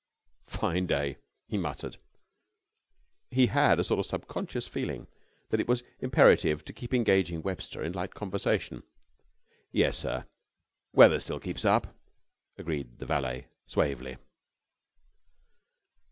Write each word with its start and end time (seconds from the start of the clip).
"Fine 0.47 0.87
day!" 0.87 1.17
he 1.47 1.59
muttered. 1.59 1.97
He 3.29 3.45
had 3.45 3.79
a 3.79 3.83
sort 3.83 3.99
of 3.99 4.07
subconscious 4.07 4.65
feeling 4.67 5.05
that 5.51 5.59
it 5.59 5.67
was 5.67 5.83
imperative 5.99 6.65
to 6.65 6.73
keep 6.73 6.91
engaging 6.91 7.43
Webster 7.43 7.83
in 7.83 7.91
light 7.93 8.15
conversation. 8.15 8.81
"Yes, 9.71 9.99
sir. 9.99 10.25
Weather 10.91 11.19
still 11.19 11.39
keeps 11.39 11.65
up," 11.65 11.95
agreed 12.57 12.97
the 12.97 13.05
valet 13.05 13.45
suavely. 13.67 14.17